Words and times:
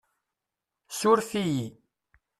Suref-iyi. 0.97 1.67